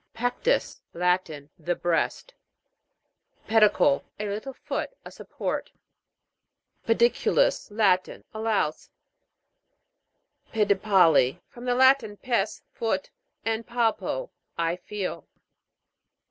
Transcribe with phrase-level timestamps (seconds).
[0.15, 0.81] PEC'TUS.
[0.95, 1.51] Latin.
[1.59, 2.33] The breast.
[3.47, 4.03] PED'ICLE.
[4.19, 5.71] A little foot: a support.
[6.87, 8.23] PEDI'CULUS.: Latin.
[8.33, 8.89] A louse.
[10.53, 11.39] PEDIPAL'PI.
[11.47, 13.11] From the Latin, pes, foot,
[13.45, 15.27] and palpo, I feel.